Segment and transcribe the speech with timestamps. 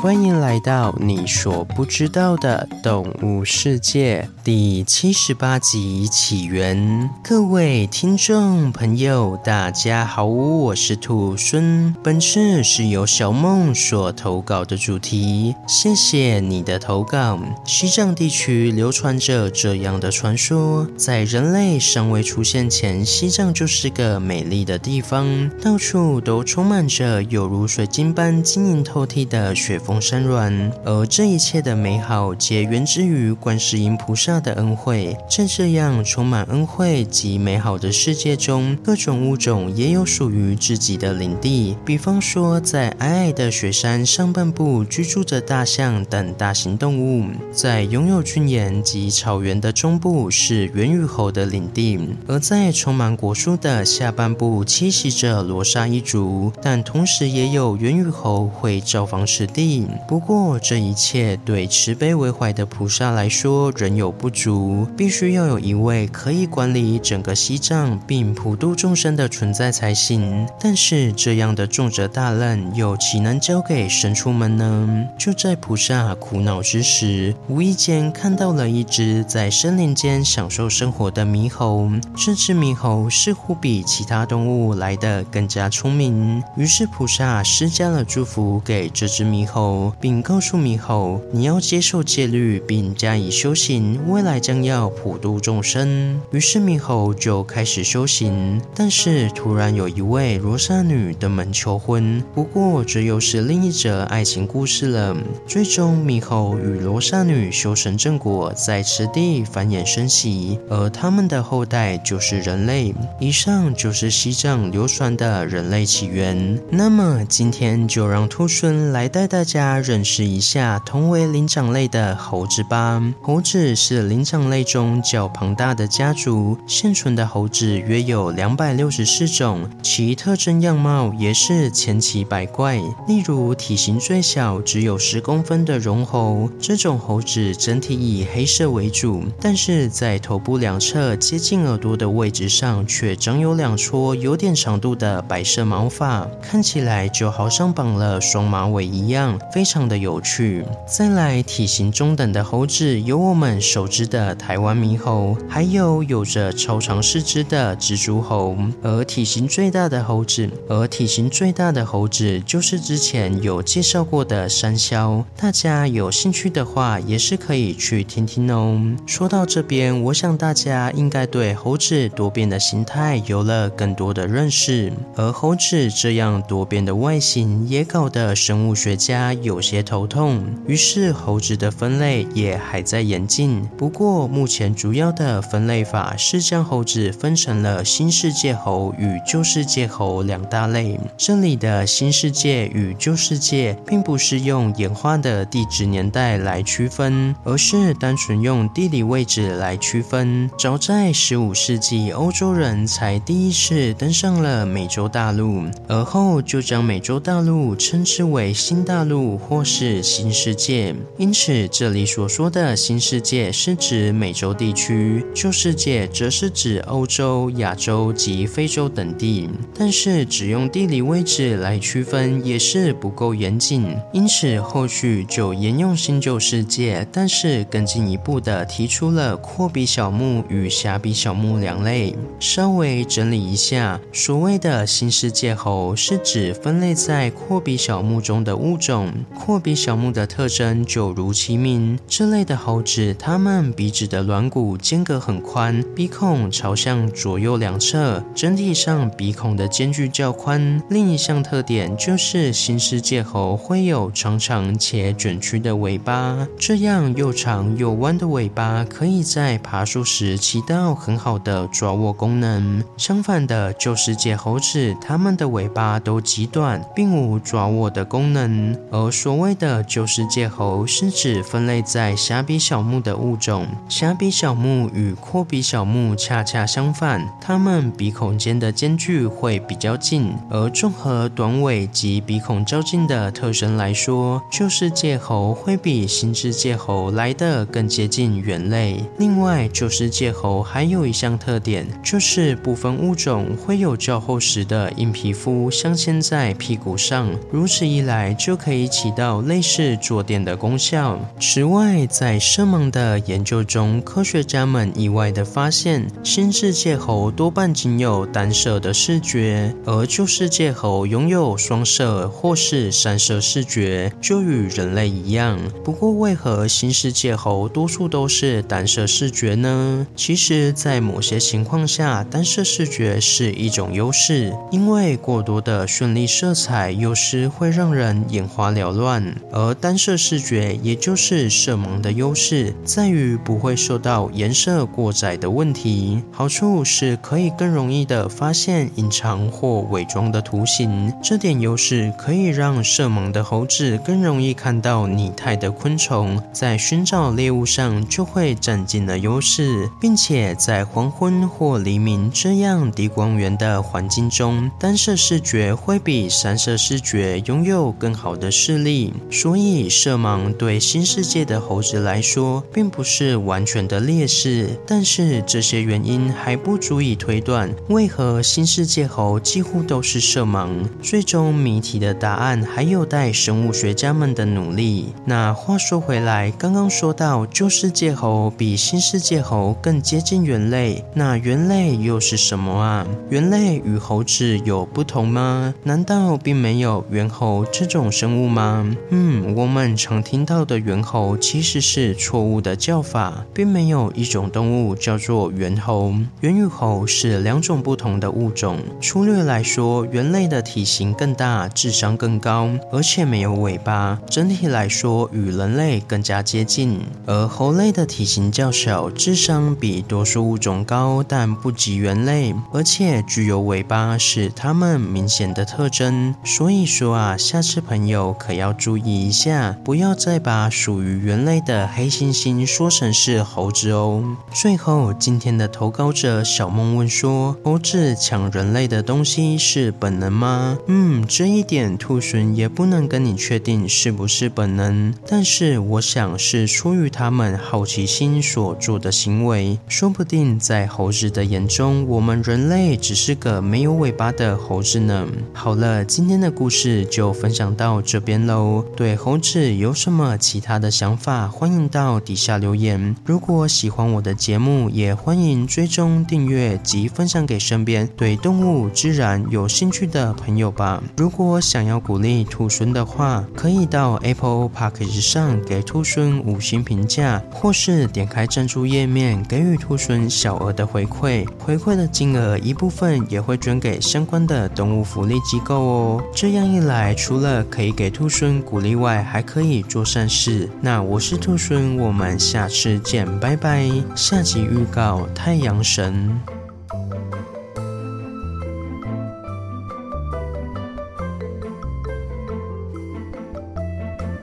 [0.00, 4.28] 欢迎来到你所不知道的动物世界。
[4.48, 7.10] 第七十八集起源。
[7.22, 11.94] 各位听众朋友，大家好，我是兔孙。
[12.02, 17.38] 本次是由小梦所投稿的主题，谢谢你的投稿。
[17.66, 35.16] 西藏地区流传着这样的传说，在人类尚未出现前，西藏就是个美丽的地方，到处都充满着有如水晶般晶莹透剔的雪峰山峦，而这一切的美好皆源自于观世音菩萨的恩惠。
[35.28, 41.76] 在这样充满恩惠及美好的世界中，各种物种也有属于自己的领地。
[41.84, 59.86] 比方说，在皑皑的雪山上半部居住着大象等大型动物；在拥有峻岩及草原的中部是猿与猴的领地；而在充满果树的下半部栖息着罗刹一族，但同时也有猿与猴会造访此地。
[60.06, 70.46] 不过，这一切对慈悲为怀的菩萨来说仍有不足，必须要有一位可以管理整个西藏并普度众生的存在才行。
[70.60, 75.06] 但是，这样的重责大任又岂能交给神出门呢？
[75.18, 81.90] 就在菩萨苦恼之时，无意间看到了一只在森林间享受生活的猕猴。
[82.16, 89.92] 这只猕猴似乎比其他动物来得更加聪明，于是菩萨施加了祝福给这只猕猴。
[90.00, 98.60] 并告诉猕猴：“你要接受戒律，并加以修行，未来将要普度众生。”于是猕猴就开始修行。
[98.74, 102.20] 但是突然有一位罗刹女登门求婚。
[102.34, 105.16] 不过这又是另一则爱情故事了。
[105.46, 112.92] 最终猕猴与罗刹女修成正果，在此地繁衍生息，而他们的后代就是人类。
[113.20, 116.60] 以上就是西藏流传的人类起源。
[116.70, 119.28] 那么今天就让兔孙来带。
[119.28, 123.02] 大家认识一下同为灵长类的猴子吧。
[123.20, 132.76] 猴子是灵长类中较庞大的家族，现存的猴子约有两百六十四种，其特征样貌也是千奇百怪。
[133.06, 149.38] 例如，体型最小只有十公分的绒猴，这种猴子整体以黑色为主，但是在头部两侧接近耳朵的位置上，却长有两撮有点长度的白色毛发，看起来就好像绑了双马尾一样。
[149.52, 150.64] 非常的有趣。
[150.86, 158.56] 再来，体型中等的猴子有我们熟知的台湾猕猴，还有有着超长四肢的蜘蛛猴。
[158.82, 165.24] 而体型最大的猴子，而体型最大的猴子就是之前有介绍过的山魈。
[165.36, 168.80] 大家有兴趣的话，也是可以去听听哦。
[169.06, 174.92] 说到这边，我想大家应该对猴子多变的形态有了更多的认识。
[175.16, 179.32] 而猴子这样多变的外形，也搞得生物学家。
[179.32, 183.62] 有些头痛，于是猴子的分类也还在演进。
[183.78, 190.98] 不过目前主要的分类法是将猴子分成了新世界猴与旧世界猴两大类。
[191.16, 200.50] 这里的新世界与旧世界，并不是用演化的地质年代来区分，而是单纯用地理位置来区分。
[200.58, 209.38] 早在十五世纪，欧洲人才第一次登上了美洲大陆，而后就将美洲大陆称之为新大陆。
[209.38, 219.46] 或是新世界，因此这里所说的新世界是是指美洲地区，旧世界则是指欧洲、亚洲及非洲等地。
[219.74, 232.16] 但是只用地理位置来区分也是不够严谨，因此后续就沿用新旧世界，但是更进一步的提出了阔鼻小目与狭鼻小目两类。
[232.40, 239.12] 稍微整理一下，所谓的新世界猴是指分类在阔鼻小目中的物种。
[239.38, 250.82] 阔鼻小目的特征就如其名，这类的猴子，它们鼻子的软骨间隔很宽，鼻孔朝向左右两侧，整体上鼻孔的间距较宽。
[250.88, 262.82] 另一项特点就是新世界猴会有长长且卷曲的尾巴，这样又长又弯的尾巴可以在爬树时起到很好的抓握功能。
[262.96, 273.47] 相反的，旧世界猴子，它们的尾巴都极短，并无抓握的功能，而所谓的旧世界猴是指分类在狭鼻小目的物种。
[273.48, 273.66] 种。
[273.88, 280.34] 狭鼻小目与阔鼻小目恰恰相反，它们鼻孔间的间距会比较近。
[280.50, 289.02] 而综合短尾及鼻孔较近的特征来说，旧世界猴会比新世界猴来得更接近猿类。
[289.18, 301.18] 另外，旧世界猴还有一项特点，就是部分物种会有较厚实的硬皮肤镶嵌在屁股上，如此一来就可以起到类似坐垫的功效。
[301.40, 315.56] 此外，在色盲的研研究中，科学家们意外地发现，新世界猴多半仅有单色的视觉，而旧世界猴拥有双色或是三色视觉，就与人类一样。
[315.84, 320.04] 不过，为何新世界猴多数都是单色视觉呢？
[320.16, 329.36] 其实，在某些情况下，单色视觉是一种优势，因为过多的绚丽色彩有时会让人眼花缭乱。
[329.52, 336.22] 而单色视觉，也就是色盲的优势，在于不会受到颜色过载的问题。
[336.32, 359.12] 好处是可以更容易地发现隐藏或伪装的图形，这点优势可以让色盲的猴子更容易看到拟态的昆虫，在寻找猎物上就会占尽了优势，并且在黄昏或黎明这样低光源的环境中，单色视觉会比三色视觉拥有更好的视力。
[359.30, 364.68] 所以，色盲对新世界的猴子来说并不是完全的劣势。
[364.86, 370.68] 但是，这些原因还不足以推断为何新世界猴几乎都是色盲。
[371.02, 375.14] 最终，谜题的答案还有待生物学家们的努力。
[375.24, 383.06] 那话说回来，刚刚说到旧世界猴比新世界猴更接近猿类，那猿类又是什么啊？
[383.30, 385.74] 猿类与猴子有不同吗？
[385.84, 388.94] 难道并没有猿猴这种生物吗？
[389.10, 396.12] 嗯，我们常听到的猿猴其实是错误的叫法，并没有一种动物叫做猿猴。
[396.40, 398.78] 猿与猴是两种不同的物种。
[399.00, 407.00] 粗略来说，猿类的体型更大，智商更高，而且没有尾巴，整体来说与人类更加接近。
[407.26, 416.34] 而猴类的体型较小，智商比多数物种高，但不及猿类，而且具有尾巴是它们明显的特征。
[416.44, 424.22] 所以说啊，下次朋友可要注意一下，不要再把属于猿类的黑猩猩说神是猴子哦。
[424.52, 430.78] 最后，今天的投稿者小梦问说：猴子抢人类的东西是本能吗？
[430.86, 439.78] 嗯，这一点兔猻也不能跟你确定是不是本能，但是我想是出于他们好奇心所做的行为。
[439.88, 445.26] 说不定在猴子的眼中，我们人类只是个没有尾巴的猴子呢。
[445.52, 448.84] 好了，今天的故事就分享到这边喽。
[448.96, 452.77] 对猴子有什么其他的想法，欢迎到底下留言。
[453.24, 461.02] 如果喜欢我的节目，也欢迎追踪订阅及分享给身边对动物自然有兴趣的朋友吧。
[461.16, 471.46] 如果想要鼓励兔孙的话，可以到 Apple Podcast 上给兔孙五星评价，或是点开赞助页面给予兔孙小额的回馈。
[471.58, 476.22] 回馈的金额一部分也会捐给相关的动物福利机构哦。
[476.34, 480.68] 这样一来，除了可以给兔孙鼓励外，还可以做善事。
[480.80, 483.90] 那我是兔孙，我们下次见，拜拜。
[484.14, 486.57] 下集预告：太阳神。